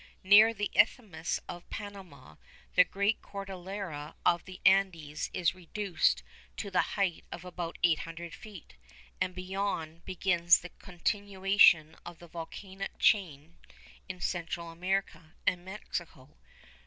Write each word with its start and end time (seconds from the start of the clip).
Near 0.23 0.51
the 0.51 0.71
Isthmus 0.73 1.39
of 1.47 1.69
Panama 1.69 2.37
the 2.73 2.83
great 2.83 3.21
Cordillera 3.21 4.15
of 4.25 4.43
the 4.45 4.59
Andes 4.65 5.29
is 5.31 5.53
reduced 5.53 6.23
to 6.57 6.71
the 6.71 6.81
height 6.97 7.23
of 7.31 7.45
about 7.45 7.77
800 7.83 8.33
feet, 8.33 8.73
and 9.21 9.35
beyond 9.35 10.03
begins 10.03 10.61
the 10.61 10.69
continuation 10.69 11.95
of 12.03 12.17
the 12.17 12.27
volcanic 12.27 12.97
chain 12.97 13.59
in 14.09 14.19
Central 14.21 14.71
America 14.71 15.35
and 15.45 15.63
Mexico. 15.63 16.35